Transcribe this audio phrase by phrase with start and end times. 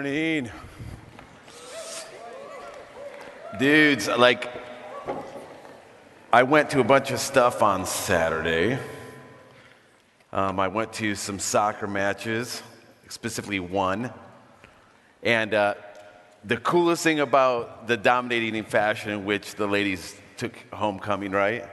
[0.00, 0.50] morning.
[3.58, 4.50] Dudes, like,
[6.32, 8.78] I went to a bunch of stuff on Saturday.
[10.32, 12.62] Um, I went to some soccer matches,
[13.10, 14.10] specifically one.
[15.22, 15.74] And uh,
[16.46, 21.66] the coolest thing about the dominating fashion in which the ladies took homecoming, right?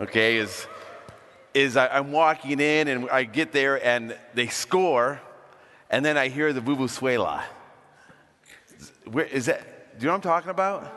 [0.00, 0.66] Okay, is,
[1.52, 5.20] is I, I'm walking in and I get there and they score,
[5.90, 7.42] and then I hear the Vuvuzuela.
[9.10, 10.92] Where, is that, do you know what I'm talking about?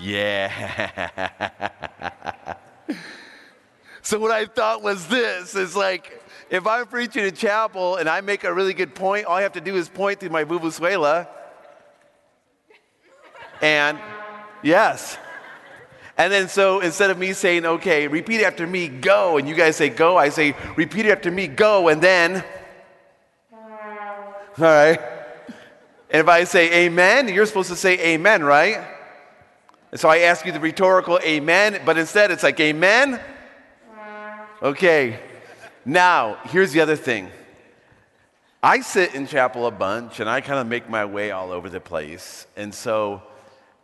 [0.00, 1.30] Yeah.
[4.02, 8.20] so what I thought was this is like, if I'm preaching in chapel and I
[8.20, 11.28] make a really good point, all I have to do is point to my Vuvuzuela.
[13.60, 13.98] And
[14.62, 15.18] yes.
[16.16, 19.76] And then so instead of me saying, okay, repeat after me, go, and you guys
[19.76, 22.44] say go, I say, repeat after me, go, and then,
[24.62, 25.00] all right.
[26.10, 28.86] And if I say amen, you're supposed to say amen, right?
[29.90, 33.18] And so I ask you the rhetorical amen, but instead it's like amen.
[34.62, 35.18] Okay.
[35.86, 37.30] Now, here's the other thing.
[38.62, 41.70] I sit in chapel a bunch and I kind of make my way all over
[41.70, 42.46] the place.
[42.54, 43.22] And so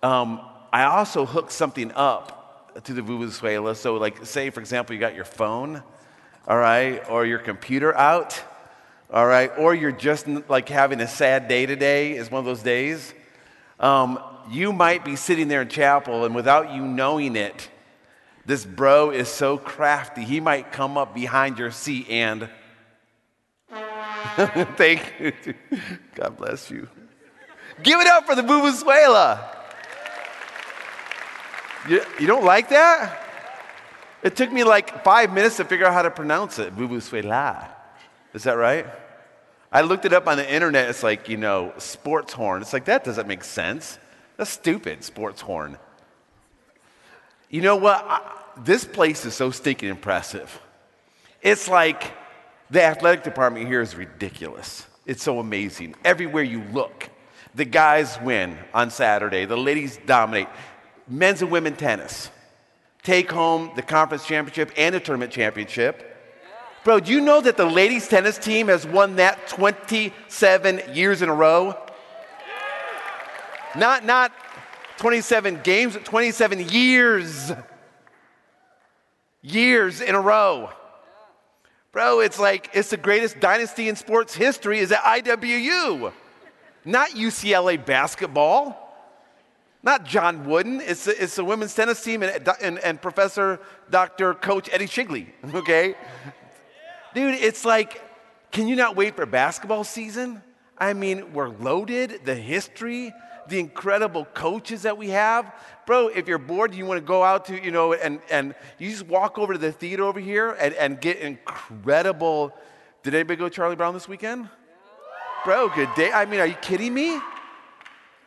[0.02, 0.42] um,
[0.74, 3.74] I also hook something up to the Vuvuzuela.
[3.74, 5.82] So, like, say, for example, you got your phone,
[6.46, 8.42] all right, or your computer out,
[9.10, 12.62] all right, or you're just like having a sad day today, is one of those
[12.62, 13.14] days.
[13.78, 14.18] Um,
[14.50, 17.68] you might be sitting there in chapel, and without you knowing it,
[18.44, 22.48] this bro is so crafty, he might come up behind your seat and.
[24.76, 25.32] Thank you.
[26.14, 26.88] God bless you.
[27.82, 29.54] Give it up for the Vuvuzuela.
[31.88, 33.22] You, you don't like that?
[34.22, 36.74] It took me like five minutes to figure out how to pronounce it.
[36.74, 37.75] Vuvuzuela.
[38.34, 38.86] Is that right?
[39.72, 40.88] I looked it up on the internet.
[40.88, 42.62] It's like, you know, sports horn.
[42.62, 43.98] It's like, that doesn't make sense.
[44.36, 45.78] That's stupid, sports horn.
[47.50, 48.04] You know what?
[48.06, 48.20] I,
[48.58, 50.60] this place is so stinking impressive.
[51.42, 52.12] It's like
[52.70, 54.86] the athletic department here is ridiculous.
[55.04, 55.94] It's so amazing.
[56.04, 57.08] Everywhere you look,
[57.54, 60.48] the guys win on Saturday, the ladies dominate.
[61.08, 62.30] Men's and women tennis
[63.02, 66.15] take home the conference championship and the tournament championship.
[66.86, 71.28] Bro, do you know that the ladies' tennis team has won that 27 years in
[71.28, 71.76] a row?
[73.74, 74.30] Not, not
[74.98, 77.50] 27 games, 27 years.
[79.42, 80.70] Years in a row.
[81.90, 86.12] Bro, it's like it's the greatest dynasty in sports history is at IWU.
[86.84, 88.80] Not UCLA basketball.
[89.82, 90.80] Not John Wooden.
[90.82, 93.58] It's the, it's the women's tennis team and, and, and Professor
[93.90, 94.34] Dr.
[94.34, 95.26] Coach Eddie Shigley.
[95.52, 95.96] Okay?
[97.16, 98.02] Dude, it's like,
[98.50, 100.42] can you not wait for basketball season?
[100.76, 103.10] I mean, we're loaded, the history,
[103.48, 105.50] the incredible coaches that we have.
[105.86, 108.90] Bro, if you're bored, you want to go out to, you know, and, and you
[108.90, 112.52] just walk over to the theater over here and, and get incredible.
[113.02, 114.50] Did anybody go Charlie Brown this weekend?
[115.42, 116.12] Bro, good day.
[116.12, 117.18] I mean, are you kidding me?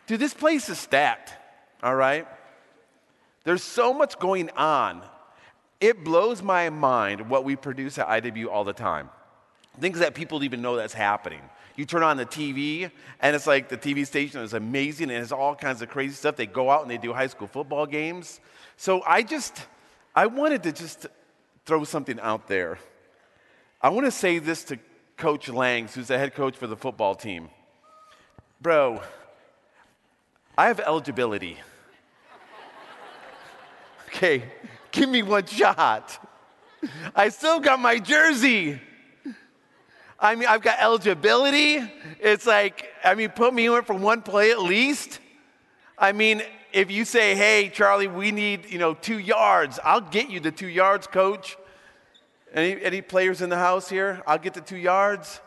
[0.07, 1.31] Dude, this place is stacked,
[1.83, 2.27] all right?
[3.43, 5.03] There's so much going on.
[5.79, 9.09] It blows my mind what we produce at IW all the time.
[9.79, 11.41] Things that people even know that's happening.
[11.77, 12.91] You turn on the TV,
[13.21, 16.35] and it's like the TV station is amazing and it's all kinds of crazy stuff.
[16.35, 18.41] They go out and they do high school football games.
[18.75, 19.65] So I just,
[20.13, 21.07] I wanted to just
[21.65, 22.79] throw something out there.
[23.81, 24.79] I want to say this to
[25.15, 27.49] Coach Langs, who's the head coach for the football team.
[28.59, 29.01] Bro,
[30.57, 31.57] I have eligibility.
[34.07, 34.43] Okay,
[34.91, 36.25] give me one shot.
[37.15, 38.79] I still got my jersey.
[40.19, 41.81] I mean, I've got eligibility.
[42.19, 45.19] It's like, I mean, put me in for one play at least.
[45.97, 46.41] I mean,
[46.73, 50.51] if you say, hey, Charlie, we need, you know, two yards, I'll get you the
[50.51, 51.57] two yards, coach.
[52.53, 54.21] Any, any players in the house here?
[54.25, 55.39] I'll get the two yards.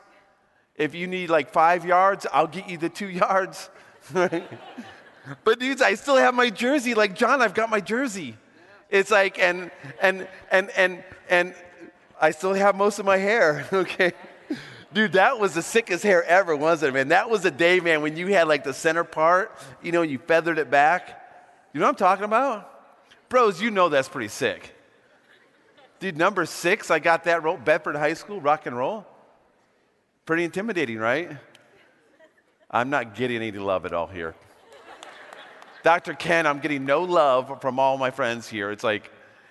[0.77, 3.71] If you need like five yards, I'll get you the two yards.
[4.13, 6.95] but dudes, I still have my jersey.
[6.95, 8.37] Like John, I've got my jersey.
[8.93, 9.71] It's like, and
[10.03, 11.55] and and and and
[12.21, 13.67] I still have most of my hair.
[13.73, 14.13] Okay.
[14.93, 17.09] Dude, that was the sickest hair ever, wasn't it, man?
[17.09, 19.51] That was the day, man, when you had like the center part,
[19.83, 21.19] you know, you feathered it back.
[21.73, 22.69] You know what I'm talking about?
[23.31, 24.75] Bros, you know that's pretty sick.
[25.99, 29.07] Dude, number six, I got that role, Bedford High School, rock and roll.
[30.27, 31.39] Pretty intimidating, right?
[32.71, 34.35] I'm not getting any love at all here.
[35.83, 36.15] Dr.
[36.15, 38.71] Ken, I'm getting no love from all my friends here.
[38.71, 39.11] It's like,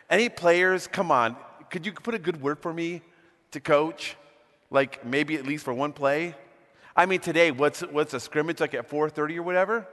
[0.10, 1.36] any players, come on,
[1.70, 3.02] could you put a good word for me
[3.52, 4.16] to coach?
[4.70, 6.36] Like maybe at least for one play?
[6.96, 9.88] I mean, today, what's, what's a scrimmage like at 4.30 or whatever?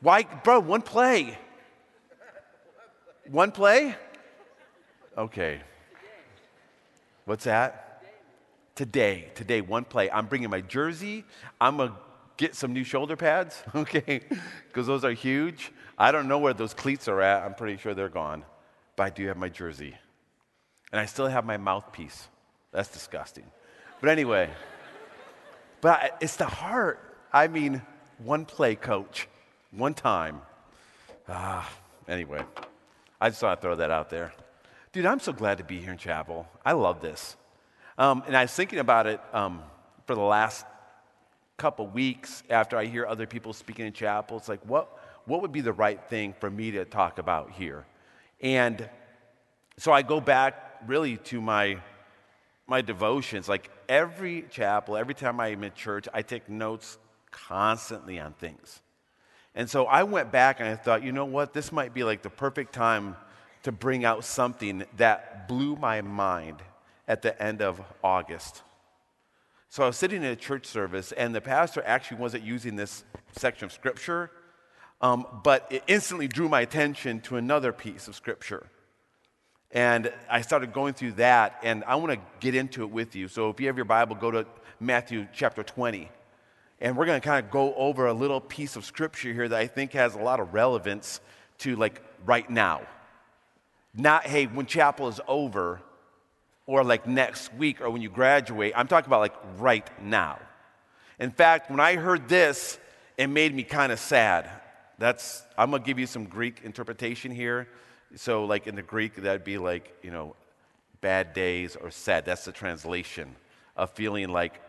[0.00, 1.38] Why, bro, one play.
[3.30, 3.96] One play?
[5.16, 5.60] Okay.
[7.24, 8.02] What's that?
[8.76, 10.10] Today, today, one play.
[10.10, 11.24] I'm bringing my jersey.
[11.60, 11.92] I'm to
[12.36, 14.20] get some new shoulder pads, okay?
[14.68, 15.72] Because those are huge.
[15.98, 17.44] I don't know where those cleats are at.
[17.44, 18.44] I'm pretty sure they're gone.
[18.96, 19.94] But I do have my jersey.
[20.92, 22.28] And I still have my mouthpiece.
[22.72, 23.44] That's disgusting.
[24.00, 24.50] But anyway,
[25.80, 27.00] but it's the heart.
[27.32, 27.82] I mean,
[28.18, 29.28] one play, coach,
[29.70, 30.40] one time.
[31.28, 31.70] Ah,
[32.08, 32.42] anyway,
[33.20, 34.32] I just thought I'd throw that out there.
[34.92, 36.46] Dude, I'm so glad to be here in chapel.
[36.64, 37.36] I love this.
[37.98, 39.62] Um, and I was thinking about it um,
[40.06, 40.64] for the last
[41.56, 44.36] couple weeks after I hear other people speaking in chapel.
[44.36, 47.86] It's like, what, what would be the right thing for me to talk about here?
[48.40, 48.88] And
[49.78, 51.78] so I go back really to my,
[52.66, 53.48] my devotions.
[53.48, 56.98] Like every chapel, every time I'm in church, I take notes
[57.30, 58.80] constantly on things.
[59.54, 61.54] And so I went back and I thought, you know what?
[61.54, 63.16] This might be like the perfect time
[63.62, 66.58] to bring out something that blew my mind
[67.08, 68.62] at the end of August.
[69.76, 73.04] So I was sitting in a church service, and the pastor actually wasn't using this
[73.32, 74.30] section of scripture,
[75.02, 78.68] um, but it instantly drew my attention to another piece of scripture.
[79.70, 83.28] And I started going through that, and I want to get into it with you.
[83.28, 84.46] So if you have your Bible, go to
[84.80, 86.10] Matthew chapter 20.
[86.80, 89.58] And we're going to kind of go over a little piece of scripture here that
[89.58, 91.20] I think has a lot of relevance
[91.58, 92.80] to like right now.
[93.92, 95.82] Not, hey, when chapel is over
[96.66, 98.72] or like next week or when you graduate.
[98.76, 100.38] I'm talking about like right now.
[101.18, 102.78] In fact, when I heard this,
[103.16, 104.50] it made me kind of sad.
[104.98, 107.68] That's, I'm to give you some Greek interpretation here.
[108.14, 110.36] So, like in the Greek, that'd be like, you know,
[111.00, 112.24] bad days or sad.
[112.24, 113.34] That's the translation
[113.76, 114.60] of feeling like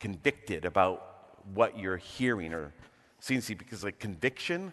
[0.00, 2.72] convicted about what you're hearing or
[3.20, 3.40] seeing.
[3.40, 4.72] See, because like conviction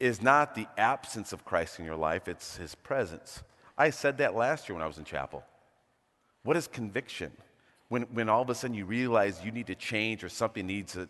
[0.00, 3.42] is not the absence of Christ in your life, it's his presence.
[3.78, 5.44] I said that last year when I was in chapel.
[6.42, 7.32] What is conviction?
[7.88, 10.92] When, when all of a sudden you realize you need to change or something needs
[10.94, 11.08] to,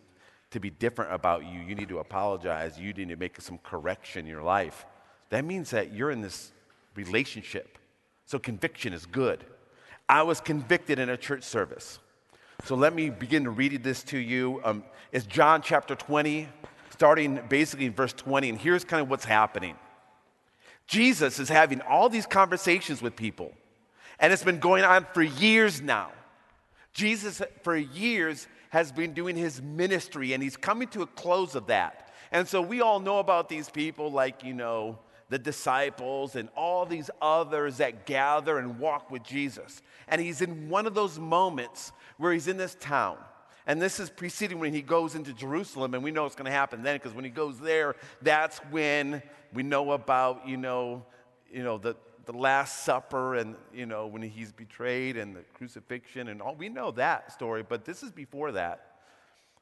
[0.50, 4.26] to be different about you, you need to apologize, you need to make some correction
[4.26, 4.86] in your life.
[5.30, 6.52] That means that you're in this
[6.94, 7.78] relationship.
[8.26, 9.44] So conviction is good.
[10.08, 11.98] I was convicted in a church service.
[12.64, 14.60] So let me begin to read this to you.
[14.64, 16.48] Um, it's John chapter 20
[16.90, 19.76] starting basically in verse 20, and here's kind of what's happening.
[20.88, 23.52] Jesus is having all these conversations with people,
[24.18, 26.10] and it's been going on for years now.
[26.92, 31.66] Jesus, for years, has been doing his ministry, and he's coming to a close of
[31.66, 32.12] that.
[32.32, 34.98] And so we all know about these people, like, you know,
[35.28, 39.82] the disciples and all these others that gather and walk with Jesus.
[40.08, 43.18] And he's in one of those moments where he's in this town
[43.68, 46.50] and this is preceding when he goes into Jerusalem, and we know it's going to
[46.50, 49.22] happen then because when he goes there, that's when
[49.52, 51.04] we know about, you know,
[51.52, 51.94] you know the,
[52.24, 56.54] the Last Supper and, you know, when he's betrayed and the crucifixion and all.
[56.54, 58.87] We know that story, but this is before that.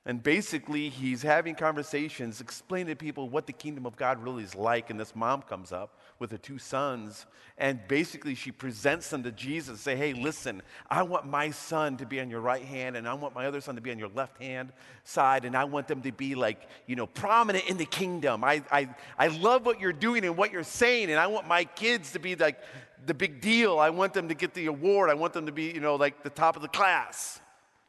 [0.08, 4.54] And basically, he's having conversations, explaining to people what the kingdom of God really is
[4.54, 4.88] like.
[4.88, 7.26] And this mom comes up with her two sons,
[7.58, 9.80] and basically, she presents them to Jesus.
[9.80, 13.14] Say, hey, listen, I want my son to be on your right hand, and I
[13.14, 16.02] want my other son to be on your left hand side, and I want them
[16.02, 18.44] to be like, you know, prominent in the kingdom.
[18.44, 21.64] I, I, I love what you're doing and what you're saying, and I want my
[21.64, 22.60] kids to be like
[23.04, 23.80] the big deal.
[23.80, 25.10] I want them to get the award.
[25.10, 27.40] I want them to be, you know, like the top of the class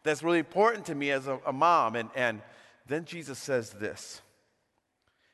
[0.07, 1.95] that's really important to me as a, a mom.
[1.95, 2.41] And, and
[2.87, 4.21] then Jesus says this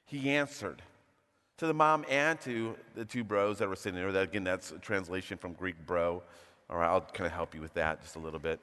[0.05, 0.81] He answered
[1.57, 4.09] to the mom and to the two bros that were sitting there.
[4.09, 6.23] Again, that's a translation from Greek bro.
[6.69, 8.59] All right, I'll kind of help you with that just a little bit.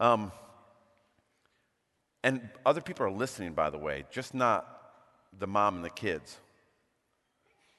[0.00, 0.32] Um,
[2.22, 4.66] and other people are listening, by the way, just not
[5.38, 6.38] the mom and the kids.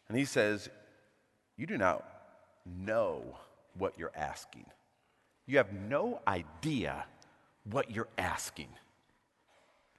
[0.07, 0.69] And he says,
[1.57, 2.05] You do not
[2.65, 3.37] know
[3.77, 4.65] what you're asking.
[5.45, 7.05] You have no idea
[7.69, 8.69] what you're asking.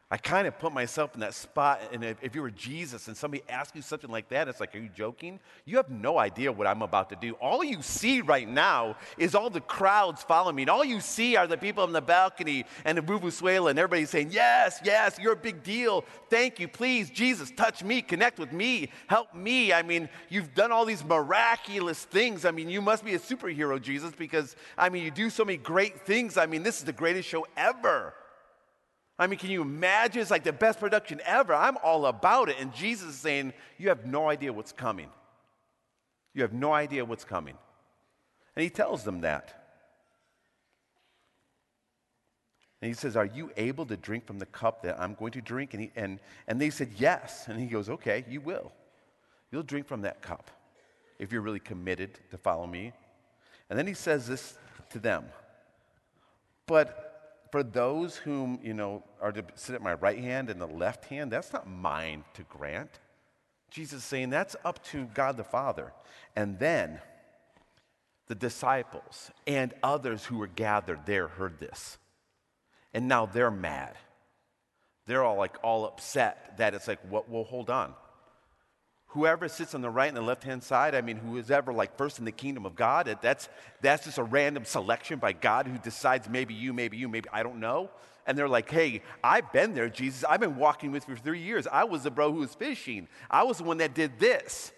[0.09, 3.17] I kind of put myself in that spot, and if, if, you were Jesus and
[3.17, 5.41] somebody asked you something like that, it's like, are you joking?
[5.65, 7.33] You have no idea what I'm about to do.
[7.41, 11.35] All you see right now is all the crowds following me, and all you see
[11.35, 15.33] are the people on the balcony and the Vuvuzuela, and everybody saying, yes, yes, you're
[15.33, 16.05] a big deal.
[16.31, 19.73] Thank you, please, Jesus, touch me, connect with me, help me.
[19.73, 22.45] I mean, you've done all these miraculous things.
[22.45, 25.59] I mean, you must be a superhero, Jesus, because, I mean, you do so many
[25.59, 26.37] great things.
[26.37, 28.15] I mean, this is the greatest show ever.
[29.19, 30.21] I mean, can you imagine?
[30.21, 31.55] It's like the best production ever.
[31.55, 32.57] I'm all about it.
[32.61, 35.09] And Jesus is saying, You have no idea what's coming.
[36.35, 37.57] You have no idea what's coming.
[38.55, 39.67] And he tells them that.
[42.83, 45.41] And he says, Are you able to drink from the cup that I'm going to
[45.41, 45.73] drink?
[45.73, 47.47] And, he, and, and they said, Yes.
[47.49, 48.71] And he goes, Okay, you will.
[49.51, 50.51] You'll drink from that cup
[51.19, 52.93] if you're really committed to follow me.
[53.71, 54.59] And then he says this
[54.91, 55.25] to them.
[56.67, 57.06] But
[57.57, 61.07] for those whom, you know, are to sit at my right hand and the left
[61.07, 63.01] hand, that's not mine to grant.
[63.71, 65.95] Jesus saying that's up to God the Father.
[66.37, 67.01] And then
[68.27, 71.97] the disciples and others who were gathered there heard this.
[72.93, 73.97] And now they're mad.
[75.07, 77.95] They're all like all upset that it's like, what, well, hold on.
[79.17, 81.73] Whoever sits on the right and the left hand side, I mean, who is ever
[81.73, 83.49] like first in the kingdom of God, that's,
[83.81, 87.43] that's just a random selection by God who decides maybe you, maybe you, maybe I
[87.43, 87.89] don't know.
[88.27, 90.23] And they're like, hey, I've been there, Jesus.
[90.23, 91.67] I've been walking with you for three years.
[91.67, 94.71] I was the bro who was fishing, I was the one that did this.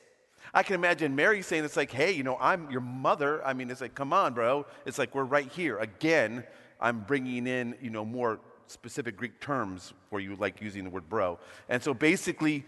[0.54, 3.44] I can imagine Mary saying, It's like, hey, you know, I'm your mother.
[3.44, 4.66] I mean, it's like, come on, bro.
[4.86, 5.78] It's like, we're right here.
[5.78, 6.44] Again,
[6.80, 11.08] I'm bringing in, you know, more specific Greek terms for you, like using the word
[11.08, 11.40] bro.
[11.68, 12.64] And so basically,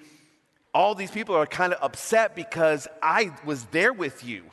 [0.73, 4.45] all these people are kind of upset because I was there with you.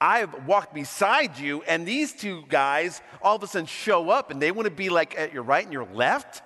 [0.00, 4.40] I've walked beside you, and these two guys all of a sudden show up and
[4.40, 6.42] they want to be like at your right and your left,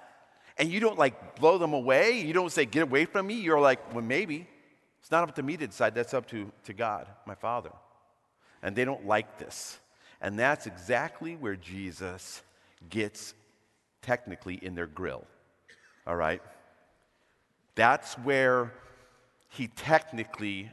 [0.57, 2.21] and you don't like blow them away.
[2.21, 3.35] You don't say, Get away from me.
[3.35, 4.47] You're like, Well, maybe.
[5.01, 7.73] It's not up to me to decide, that's up to, to God, my Father.
[8.63, 9.81] And they don't like this.
[10.21, 12.41] And that's exactly where Jesus
[12.89, 13.35] gets
[14.01, 15.25] technically in their grill.
[16.07, 16.41] All right?
[17.75, 18.73] That's where
[19.53, 20.71] he technically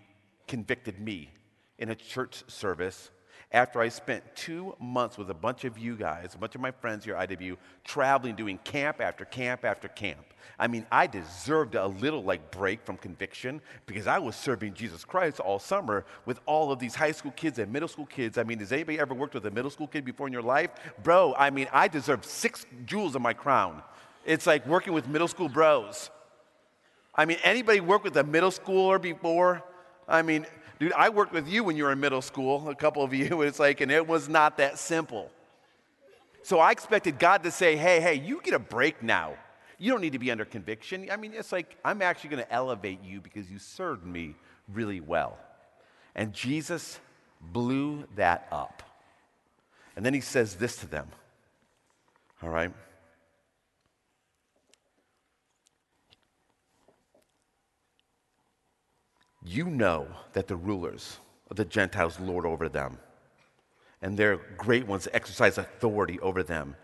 [0.48, 1.30] convicted me
[1.78, 3.12] in a church service
[3.52, 6.72] after I spent two months with a bunch of you guys, a bunch of my
[6.72, 10.20] friends here at IW, traveling, doing camp after camp after camp.
[10.58, 15.04] I mean, I deserved a little like break from conviction because I was serving Jesus
[15.04, 18.38] Christ all summer with all of these high school kids and middle school kids.
[18.38, 20.70] I mean, has anybody ever worked with a middle school kid before in your life?
[21.02, 23.82] Bro, I mean, I deserve six jewels of my crown.
[24.26, 26.12] It's like working with middle school bros.
[27.20, 29.62] I mean, anybody work with a middle schooler before?
[30.08, 30.46] I mean,
[30.80, 33.42] Dude, I worked with you when you were in middle school, a couple of you.
[33.42, 35.30] It's like, and it was not that simple.
[36.42, 39.34] So I expected God to say, hey, hey, you get a break now.
[39.78, 41.10] You don't need to be under conviction.
[41.12, 44.36] I mean, it's like, I'm actually going to elevate you because you served me
[44.74, 45.38] really well.
[46.16, 47.02] And Jesus
[47.42, 48.82] blew that up.
[49.98, 51.08] And then he says this to them.
[52.42, 52.72] All right?
[59.52, 61.18] You know that the rulers
[61.50, 63.00] of the Gentiles lord over them,
[64.00, 66.76] and their great ones exercise authority over them.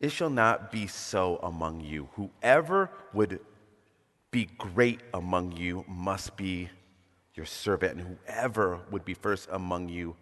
[0.00, 2.08] It shall not be so among you.
[2.14, 3.38] Whoever would
[4.32, 6.68] be great among you must be
[7.36, 10.16] your servant, and whoever would be first among you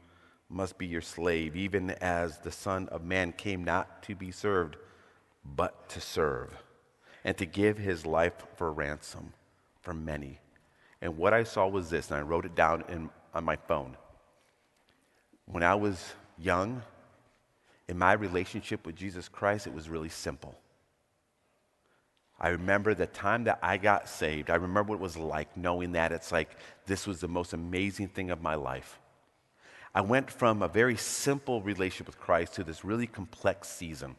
[0.51, 4.77] must be your slave, even as the Son of Man came not to be served,
[5.43, 6.51] but to serve,
[7.25, 9.33] and to give his life for ransom
[9.81, 10.42] for many.
[11.03, 13.97] And what I saw was this, and I wrote it down in, on my phone.
[15.47, 16.81] When I was young,
[17.89, 20.57] in my relationship with Jesus Christ, it was really simple.
[22.39, 24.49] I remember the time that I got saved.
[24.49, 26.51] I remember what it was like knowing that it's like
[26.87, 28.99] this was the most amazing thing of my life.
[29.95, 34.15] I went from a very simple relationship with Christ to this really complex season.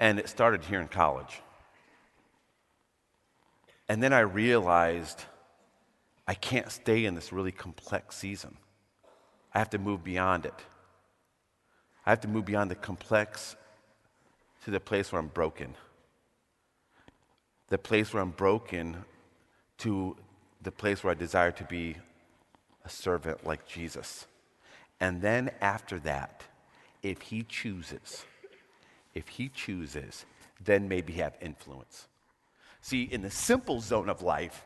[0.00, 1.40] And it started here in college.
[3.88, 5.24] And then I realized
[6.26, 8.56] I can't stay in this really complex season.
[9.52, 10.54] I have to move beyond it.
[12.06, 13.56] I have to move beyond the complex
[14.64, 15.74] to the place where I'm broken.
[17.68, 19.04] The place where I'm broken
[19.78, 20.16] to
[20.62, 21.96] the place where I desire to be
[22.84, 24.26] a servant like Jesus.
[25.00, 26.44] And then after that,
[27.02, 28.24] if he chooses,
[29.14, 30.24] if he chooses,
[30.64, 32.06] then maybe have influence.
[32.80, 34.64] See, in the simple zone of life,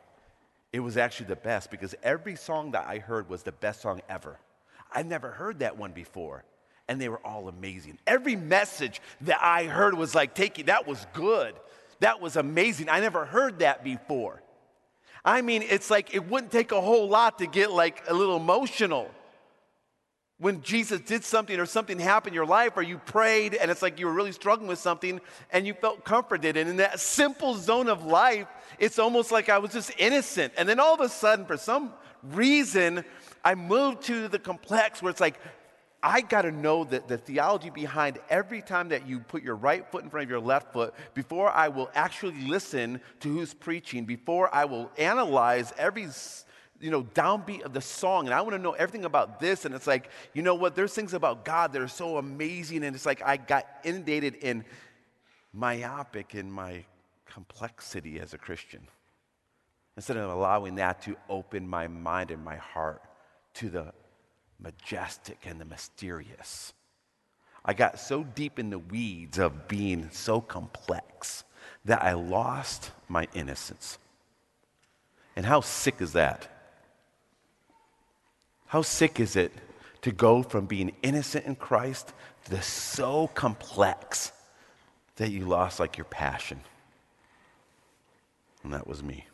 [0.76, 4.02] it was actually the best because every song that I heard was the best song
[4.10, 4.38] ever.
[4.92, 6.44] I never heard that one before,
[6.86, 7.98] and they were all amazing.
[8.06, 11.54] Every message that I heard was like, taking that was good.
[12.00, 12.90] That was amazing.
[12.90, 14.42] I never heard that before.
[15.24, 18.36] I mean, it's like it wouldn't take a whole lot to get like a little
[18.36, 19.10] emotional
[20.38, 23.80] when Jesus did something or something happened in your life or you prayed and it's
[23.80, 26.56] like you were really struggling with something and you felt comforted.
[26.58, 28.46] And in that simple zone of life,
[28.78, 30.52] it's almost like I was just innocent.
[30.58, 33.02] And then all of a sudden, for some reason,
[33.42, 35.40] I moved to the complex where it's like,
[36.02, 39.90] I got to know that the theology behind every time that you put your right
[39.90, 44.04] foot in front of your left foot before I will actually listen to who's preaching,
[44.04, 46.08] before I will analyze every
[46.80, 49.64] you know, downbeat of the song, and I want to know everything about this.
[49.64, 50.74] And it's like, you know what?
[50.74, 54.64] There's things about God that are so amazing, and it's like I got inundated in
[55.52, 56.84] myopic in my
[57.26, 58.86] complexity as a Christian.
[59.96, 63.02] Instead of allowing that to open my mind and my heart
[63.54, 63.92] to the
[64.60, 66.72] majestic and the mysterious.
[67.64, 71.44] I got so deep in the weeds of being so complex
[71.84, 73.98] that I lost my innocence.
[75.34, 76.55] And how sick is that?
[78.66, 79.52] How sick is it
[80.02, 82.12] to go from being innocent in Christ
[82.50, 84.32] to so complex
[85.16, 86.60] that you lost like your passion?
[88.62, 89.26] And that was me.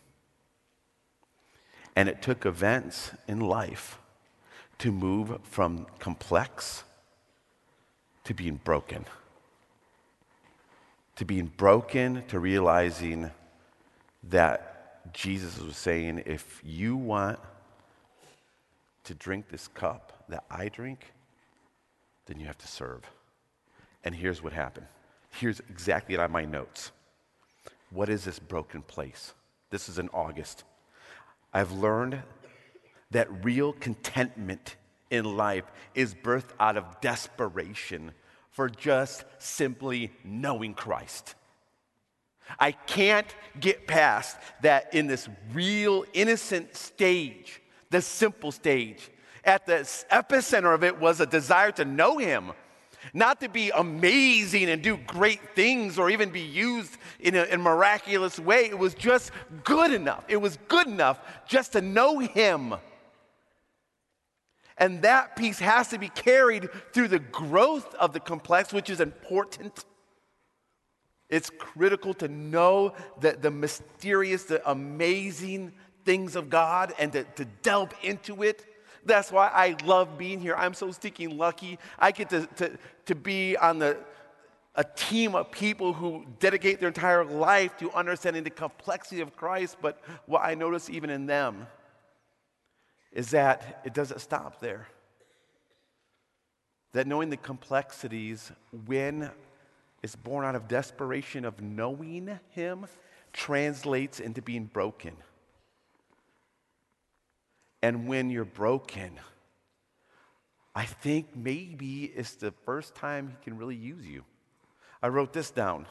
[1.96, 3.98] And it took events in life
[4.78, 6.84] to move from complex
[8.24, 9.04] to being broken.
[11.16, 13.30] To being broken, to realizing
[14.24, 17.38] that Jesus was saying, if you want
[19.04, 21.12] to drink this cup that I drink,
[22.26, 23.02] then you have to serve.
[24.04, 24.86] And here's what happened.
[25.30, 26.92] Here's exactly on my notes.
[27.90, 29.34] What is this broken place?
[29.70, 30.64] This is in August.
[31.52, 32.22] I've learned
[33.10, 34.76] that real contentment
[35.10, 38.12] in life is birthed out of desperation
[38.50, 41.34] for just simply knowing Christ.
[42.58, 47.61] I can't get past that in this real innocent stage,
[47.92, 49.10] the simple stage.
[49.44, 49.74] At the
[50.10, 52.52] epicenter of it was a desire to know Him,
[53.14, 57.60] not to be amazing and do great things or even be used in a, in
[57.60, 58.64] a miraculous way.
[58.64, 59.30] It was just
[59.62, 60.24] good enough.
[60.28, 62.74] It was good enough just to know Him.
[64.78, 69.00] And that piece has to be carried through the growth of the complex, which is
[69.00, 69.84] important.
[71.28, 75.72] It's critical to know that the mysterious, the amazing
[76.04, 78.64] things of God and to, to delve into it.
[79.04, 80.54] That's why I love being here.
[80.56, 81.78] I'm so stinking lucky.
[81.98, 83.96] I get to, to, to be on the,
[84.74, 89.76] a team of people who dedicate their entire life to understanding the complexity of Christ.
[89.82, 91.66] But what I notice even in them
[93.12, 94.86] is that it doesn't stop there.
[96.92, 98.52] That knowing the complexities,
[98.86, 99.30] when
[100.02, 102.86] it's born out of desperation of knowing Him,
[103.32, 105.16] translates into being broken.
[107.82, 109.18] And when you're broken,
[110.74, 114.24] I think maybe it's the first time He can really use you.
[115.02, 115.86] I wrote this down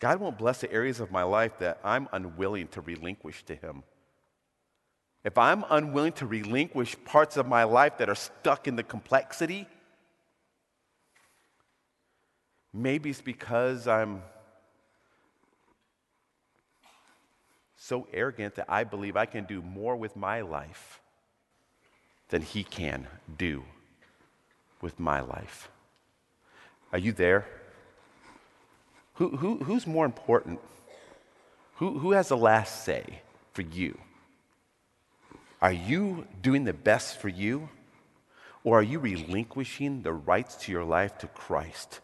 [0.00, 3.82] God won't bless the areas of my life that I'm unwilling to relinquish to Him.
[5.24, 9.66] If I'm unwilling to relinquish parts of my life that are stuck in the complexity,
[12.72, 14.22] maybe it's because I'm
[17.88, 21.00] so arrogant that I believe I can do more with my life
[22.28, 23.06] than he can
[23.38, 23.64] do
[24.82, 25.70] with my life.
[26.92, 27.46] Are you there?
[29.14, 30.60] Who, who, who's more important?
[31.76, 33.22] Who, who has the last say
[33.54, 33.96] for you?
[35.62, 37.70] Are you doing the best for you?
[38.64, 42.00] Or are you relinquishing the rights to your life to Christ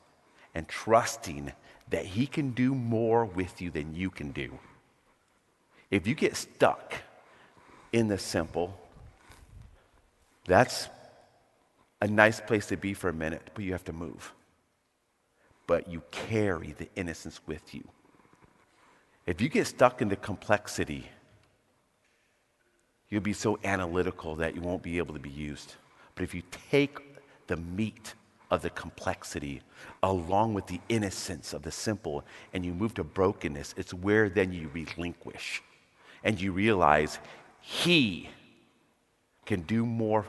[0.54, 1.52] and trusting
[1.90, 4.58] that He can do more with you than you can do?
[5.94, 6.92] If you get stuck
[7.92, 8.76] in the simple,
[10.44, 10.88] that's
[12.02, 14.32] a nice place to be for a minute, but you have to move.
[15.68, 17.84] But you carry the innocence with you.
[19.24, 21.06] If you get stuck in the complexity,
[23.08, 25.74] You'll be so analytical that you won't be able to be used.
[26.16, 26.98] But if you take
[27.46, 28.14] the meat
[28.50, 29.62] of the complexity
[30.02, 34.52] along with the innocence of the simple and you move to brokenness, it's where then
[34.52, 35.62] you relinquish
[36.24, 37.20] and you realize
[37.60, 38.28] He
[39.46, 40.24] can do more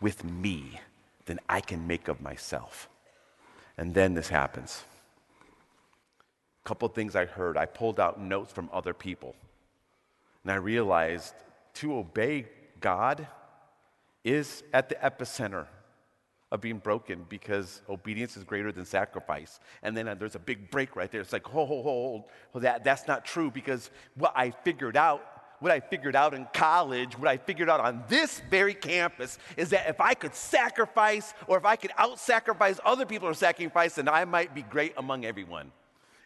[0.00, 0.80] with me
[1.26, 2.88] than I can make of myself.
[3.76, 4.82] And then this happens.
[6.64, 7.56] A couple things I heard.
[7.56, 9.36] I pulled out notes from other people.
[10.42, 11.34] And I realized
[11.74, 12.46] to obey
[12.80, 13.26] God
[14.24, 15.66] is at the epicenter
[16.50, 19.60] of being broken because obedience is greater than sacrifice.
[19.82, 21.20] And then uh, there's a big break right there.
[21.20, 22.62] It's like, hold, hold, hold.
[22.62, 25.22] That, that's not true because what I figured out,
[25.60, 29.70] what I figured out in college, what I figured out on this very campus is
[29.70, 34.06] that if I could sacrifice or if I could out sacrifice other people are sacrificing,
[34.06, 35.70] then I might be great among everyone.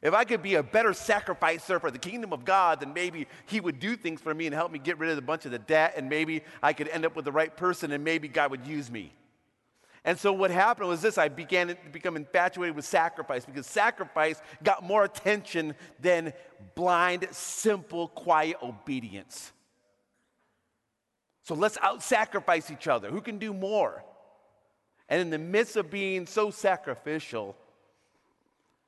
[0.03, 3.61] If I could be a better sacrificer for the kingdom of God, then maybe He
[3.61, 5.61] would do things for me and help me get rid of a bunch of the
[5.61, 8.67] debt, and maybe I could end up with the right person, and maybe God would
[8.67, 9.13] use me.
[10.05, 14.41] And so what happened was this I began to become infatuated with sacrifice because sacrifice
[14.63, 16.33] got more attention than
[16.75, 19.53] blind, simple, quiet obedience.
[21.45, 23.11] So let's out sacrifice each other.
[23.11, 24.05] Who can do more?
[25.09, 27.57] And in the midst of being so sacrificial,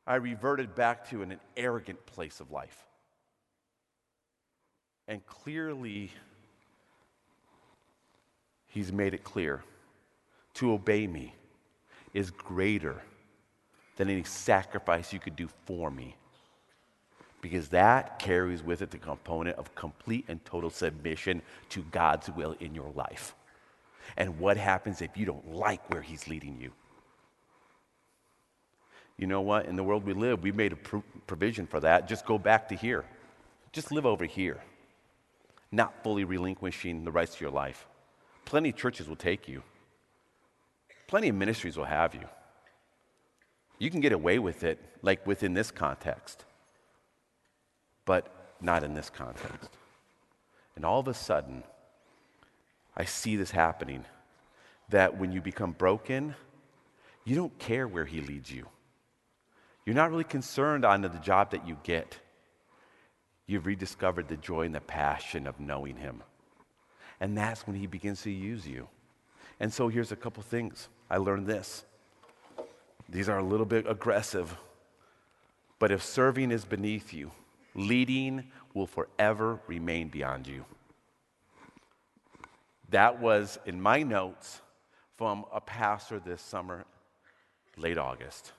[0.07, 2.87] I reverted back to an arrogant place of life.
[5.07, 6.11] And clearly,
[8.67, 9.63] he's made it clear
[10.55, 11.35] to obey me
[12.13, 13.03] is greater
[13.97, 16.17] than any sacrifice you could do for me.
[17.41, 22.57] Because that carries with it the component of complete and total submission to God's will
[22.61, 23.35] in your life.
[24.17, 26.73] And what happens if you don't like where He's leading you?
[29.17, 29.67] You know what?
[29.67, 32.09] In the world we live, we made a provision for that.
[32.09, 33.05] Just go back to here.
[33.73, 34.61] Just live over here,
[35.71, 37.87] not fully relinquishing the rights to your life.
[38.45, 39.63] Plenty of churches will take you,
[41.15, 42.27] plenty of ministries will have you.
[43.79, 46.45] You can get away with it, like within this context,
[48.05, 49.71] but not in this context.
[50.75, 51.63] And all of a sudden,
[52.97, 54.05] I see this happening
[54.89, 56.35] that when you become broken,
[57.25, 58.67] you don't care where He leads you.
[59.87, 62.19] You're not really concerned on the job that you get.
[63.47, 66.25] You've rediscovered the joy and the passion of knowing Him.
[67.21, 68.89] And that's when He begins to use you.
[69.61, 70.89] And so here's a couple things.
[71.11, 71.85] I learned this.
[73.09, 74.57] These are a little bit aggressive,
[75.79, 77.31] but if serving is beneath you,
[77.75, 80.65] leading will forever remain beyond you.
[82.91, 84.61] That was in my notes
[85.17, 86.85] from a pastor this summer,
[87.77, 88.53] late August.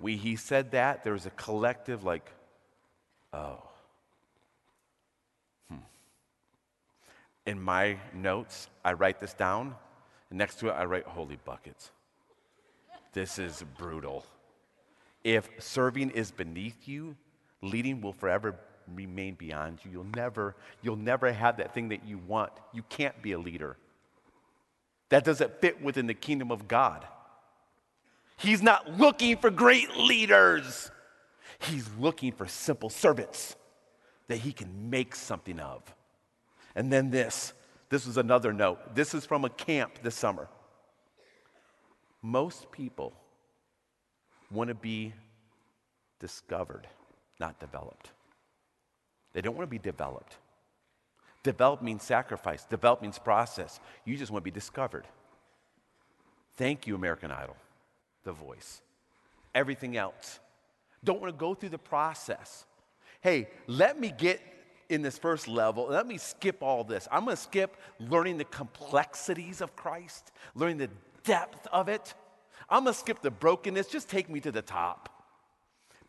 [0.00, 2.30] We, he said that, there was a collective, like,
[3.32, 3.62] oh.
[5.68, 5.78] Hmm.
[7.46, 9.74] In my notes, I write this down,
[10.30, 11.90] next to it, I write holy buckets.
[13.12, 14.24] This is brutal.
[15.24, 17.16] If serving is beneath you,
[17.62, 18.54] leading will forever
[18.94, 19.90] remain beyond you.
[19.90, 22.52] You'll never, you'll never have that thing that you want.
[22.72, 23.76] You can't be a leader.
[25.10, 27.04] That doesn't fit within the kingdom of God.
[28.36, 30.90] He's not looking for great leaders.
[31.58, 33.56] He's looking for simple servants
[34.28, 35.82] that he can make something of.
[36.74, 37.52] And then this
[37.90, 38.94] this was another note.
[38.94, 40.48] This is from a camp this summer.
[42.22, 43.12] Most people
[44.50, 45.12] want to be
[46.18, 46.86] discovered,
[47.38, 48.10] not developed.
[49.32, 50.36] They don't want to be developed.
[51.42, 53.80] Develop means sacrifice, develop means process.
[54.04, 55.06] You just want to be discovered.
[56.56, 57.56] Thank you, American Idol
[58.24, 58.82] the voice.
[59.54, 60.38] Everything else.
[61.02, 62.64] Don't want to go through the process.
[63.20, 64.40] Hey, let me get
[64.90, 65.86] in this first level.
[65.88, 67.08] Let me skip all this.
[67.10, 70.90] I'm going to skip learning the complexities of Christ, learning the
[71.24, 72.14] depth of it.
[72.68, 73.86] I'm going to skip the brokenness.
[73.88, 75.20] Just take me to the top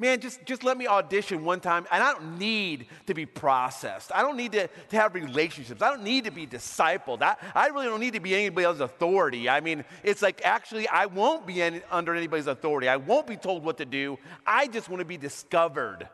[0.01, 1.85] man, just, just let me audition one time.
[1.91, 4.11] And I don't need to be processed.
[4.13, 5.81] I don't need to, to have relationships.
[5.81, 7.21] I don't need to be discipled.
[7.21, 9.47] I, I really don't need to be anybody else's authority.
[9.47, 12.89] I mean, it's like actually, I won't be any, under anybody's authority.
[12.89, 14.17] I won't be told what to do.
[14.45, 16.09] I just want to be discovered.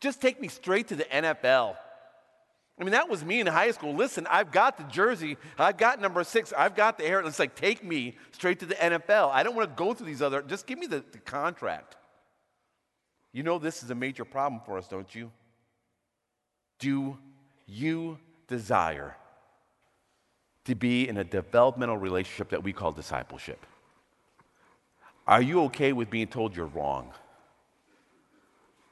[0.00, 1.76] Just take me straight to the NFL.
[2.78, 3.94] I mean, that was me in high school.
[3.94, 7.20] Listen, I've got the jersey, I've got number six, I've got the hair.
[7.20, 9.30] It's like, take me straight to the NFL.
[9.30, 11.96] I don't want to go through these other, just give me the, the contract.
[13.32, 15.30] You know this is a major problem for us, don't you?
[16.78, 17.18] Do
[17.66, 19.14] you desire
[20.64, 23.64] to be in a developmental relationship that we call discipleship?
[25.26, 27.12] Are you okay with being told you're wrong?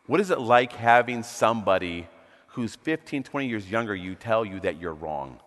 [0.08, 2.08] What is it like having somebody
[2.48, 5.38] who's 15, 20 years younger you tell you that you're wrong?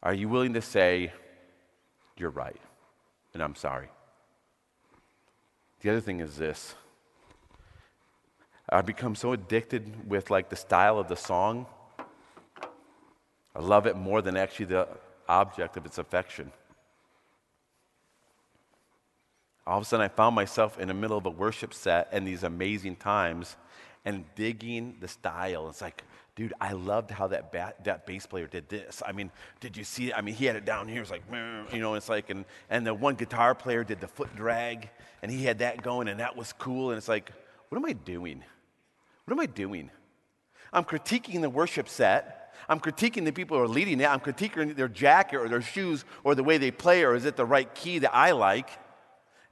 [0.00, 1.12] Are you willing to say,
[2.16, 2.60] you're right,
[3.34, 3.88] and I'm sorry?
[5.80, 6.76] The other thing is this
[8.68, 11.66] I've become so addicted with like the style of the song.
[13.56, 14.86] I love it more than actually the
[15.28, 16.52] object of its affection.
[19.66, 22.26] All of a sudden, I found myself in the middle of a worship set and
[22.26, 23.56] these amazing times
[24.04, 25.68] and digging the style.
[25.68, 26.02] It's like,
[26.34, 29.02] dude, I loved how that, ba- that bass player did this.
[29.06, 30.14] I mean, did you see it?
[30.16, 31.02] I mean, he had it down here.
[31.02, 31.22] It's like,
[31.72, 34.90] you know, it's like, and, and the one guitar player did the foot drag
[35.22, 36.90] and he had that going and that was cool.
[36.90, 37.30] And it's like,
[37.68, 38.42] what am I doing?
[39.24, 39.90] What am I doing?
[40.72, 42.54] I'm critiquing the worship set.
[42.68, 44.06] I'm critiquing the people who are leading it.
[44.06, 47.36] I'm critiquing their jacket or their shoes or the way they play or is it
[47.36, 48.68] the right key that I like?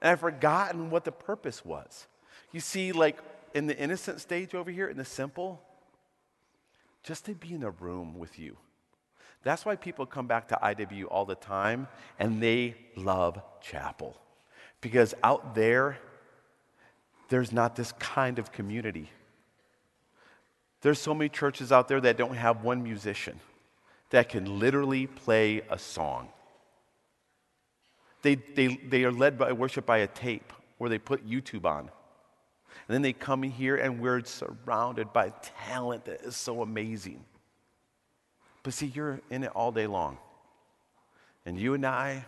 [0.01, 2.07] And I've forgotten what the purpose was.
[2.53, 3.19] You see, like
[3.55, 5.63] in the innocent stage over here, in the simple,
[7.03, 8.57] just to be in a room with you.
[9.43, 14.21] That's why people come back to IW all the time and they love chapel.
[14.81, 15.99] Because out there,
[17.29, 19.11] there's not this kind of community.
[20.83, 23.41] There's so many churches out there that don't have one musician.
[24.11, 26.29] that can literally play a song.
[28.23, 31.91] They, they, they are led by worship by a tape or they put YouTube on.
[32.89, 35.33] And then they come in here and we're surrounded by
[35.69, 37.25] talent that is so amazing.
[38.63, 40.19] But see, you're in it all day long.
[41.47, 42.25] And you and I,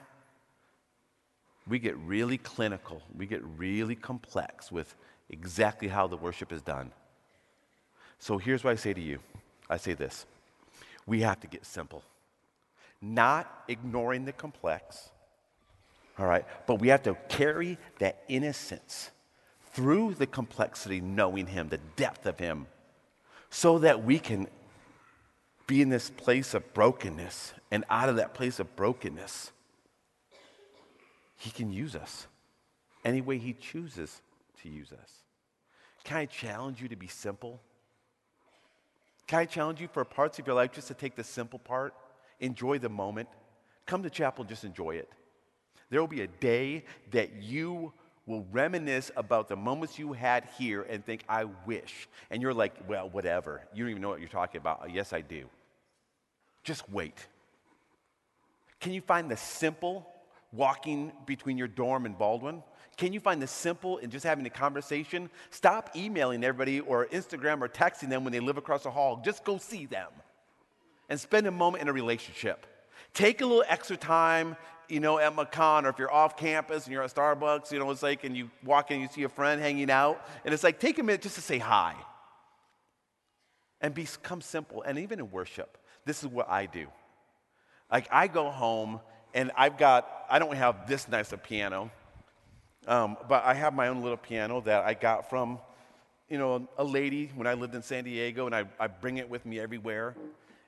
[1.69, 4.95] we get really clinical, we get really complex with
[5.31, 6.91] exactly how the worship is done.
[8.19, 9.19] So here's what I say to you
[9.69, 10.27] I say this
[11.07, 12.03] we have to get simple,
[13.01, 15.11] not ignoring the complex,
[16.19, 19.11] all right, but we have to carry that innocence
[19.73, 22.67] through the complexity, knowing Him, the depth of Him,
[23.51, 24.47] so that we can
[25.67, 27.55] be in this place of brokenness.
[27.71, 29.53] And out of that place of brokenness,
[31.37, 32.27] He can use us
[33.05, 34.21] any way He chooses
[34.63, 35.11] to use us.
[36.05, 37.61] Can I challenge you to be simple?
[39.27, 41.95] Can I challenge you for parts of your life just to take the simple part?
[42.41, 43.29] Enjoy the moment.
[43.87, 45.09] Come to chapel and just enjoy it.
[45.93, 47.93] There will be a day that you
[48.25, 52.09] will reminisce about the moments you had here and think, I wish.
[52.31, 53.61] And you're like, well, whatever.
[53.75, 54.81] You don't even know what you're talking about.
[54.81, 55.45] Uh, yes, I do.
[56.65, 57.27] Just wait.
[58.81, 60.09] Can you find the simple
[60.51, 62.63] walking between your dorm and Baldwin?
[62.97, 65.29] Can you find the simple in just having a conversation?
[65.51, 69.21] Stop emailing everybody or Instagram or texting them when they live across the hall.
[69.23, 70.09] Just go see them
[71.11, 72.67] and spend a moment in a relationship.
[73.13, 74.57] Take a little extra time
[74.93, 77.91] you know, at McConn, or if you're off campus and you're at Starbucks, you know,
[77.91, 80.79] it's like, and you walk in, you see a friend hanging out, and it's like,
[80.79, 81.95] take a minute just to say hi
[83.81, 84.83] and become simple.
[84.83, 86.89] And even in worship, this is what I do.
[87.91, 89.01] Like, I go home
[89.33, 91.91] and I've got, I don't have this nice a piano,
[92.87, 95.59] um, but I have my own little piano that I got from,
[96.29, 99.31] you know, a lady when I lived in San Diego, and I, I bring it
[99.31, 100.15] with me everywhere.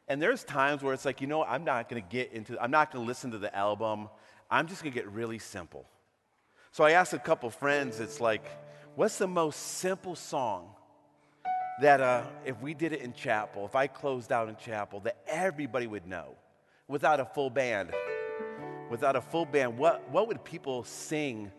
[0.08, 2.70] And there's times where it's like, you know, I'm not going to get into, I'm
[2.70, 4.08] not going to listen to the album.
[4.50, 5.86] I'm just going to get really simple.
[6.72, 8.44] So I asked a couple friends, it's like,
[8.96, 10.68] what's the most simple song
[11.80, 15.16] that uh, if we did it in chapel, if I closed out in chapel, that
[15.26, 16.34] everybody would know
[16.86, 17.90] without a full band?
[18.90, 21.50] Without a full band, what, what would people sing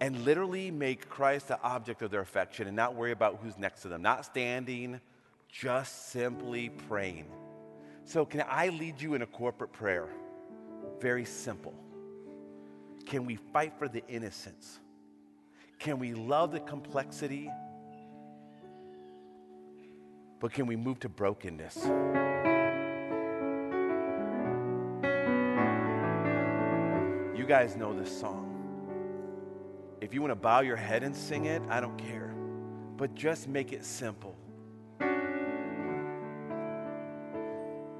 [0.00, 3.80] and literally make Christ the object of their affection and not worry about who's next
[3.82, 5.00] to them, not standing,
[5.48, 7.26] just simply praying.
[8.04, 10.08] So, can I lead you in a corporate prayer?
[11.00, 11.74] Very simple.
[13.04, 14.80] Can we fight for the innocence?
[15.78, 17.50] Can we love the complexity?
[20.40, 21.76] But can we move to brokenness?
[27.36, 28.52] You guys know this song.
[30.00, 32.34] If you want to bow your head and sing it, I don't care.
[32.96, 34.36] But just make it simple.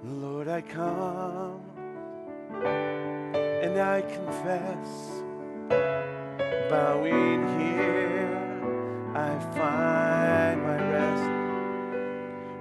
[0.08, 1.60] Lord, I come
[2.64, 5.22] and I confess,
[6.70, 8.28] bowing here,
[9.16, 11.28] I find my rest.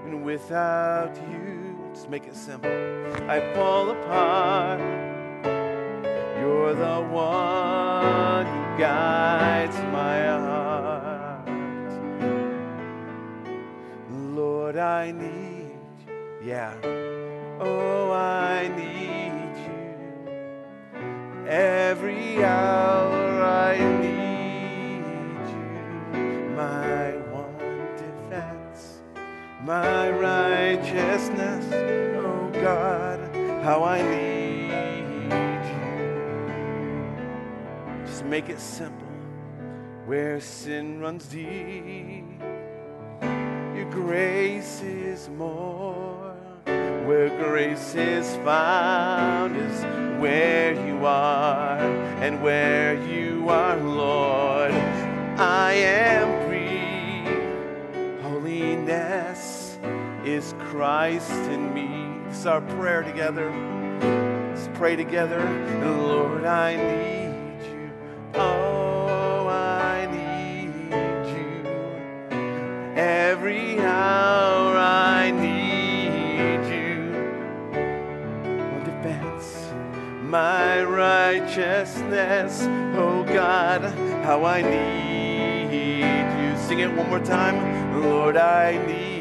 [0.05, 2.71] And without you, let's make it simple,
[3.29, 4.79] I fall apart.
[6.39, 11.47] You're the one who guides my heart.
[14.09, 15.77] Lord, I need,
[16.43, 16.94] yeah.
[22.43, 25.05] Hour I need
[25.51, 26.55] you.
[26.55, 27.57] My one
[27.95, 29.01] defense,
[29.63, 31.65] my righteousness.
[32.17, 33.19] Oh, God,
[33.63, 35.21] how I need
[37.99, 38.05] you.
[38.05, 39.07] Just make it simple.
[40.05, 42.25] Where sin runs deep,
[43.75, 46.15] your grace is more
[47.05, 54.71] where grace is found is where you are, and where you are, Lord,
[55.37, 58.23] I am free.
[58.23, 59.77] Holiness
[60.25, 62.23] is Christ in me.
[62.27, 63.51] This is our prayer together.
[64.49, 65.43] Let's pray together.
[65.85, 67.14] Lord, I need
[81.57, 82.63] righteousness.
[82.97, 83.81] Oh God,
[84.23, 86.57] how I need you.
[86.57, 88.01] Sing it one more time.
[88.01, 89.14] Lord, I need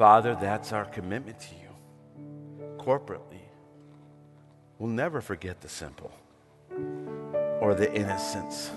[0.00, 1.68] Father, that's our commitment to you
[2.78, 3.42] corporately.
[4.78, 6.10] We'll never forget the simple
[7.60, 8.70] or the innocence.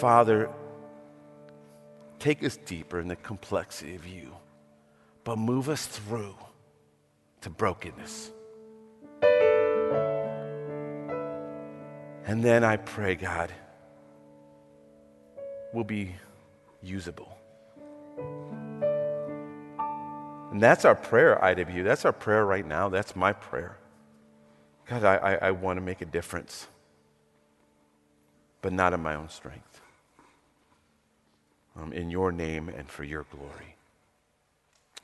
[0.00, 0.48] Father,
[2.18, 4.34] take us deeper in the complexity of you,
[5.24, 6.36] but move us through
[7.42, 8.30] to brokenness.
[12.24, 13.52] And then I pray, God,
[15.74, 16.14] we'll be
[16.82, 17.38] usable.
[20.50, 21.84] And that's our prayer, IW.
[21.84, 22.88] That's our prayer right now.
[22.88, 23.76] That's my prayer.
[24.86, 26.66] God, I, I, I want to make a difference,
[28.62, 29.80] but not in my own strength.
[31.76, 33.76] Um, in your name and for your glory.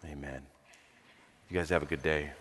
[0.04, 0.42] Amen.
[1.48, 2.32] You guys have a good day.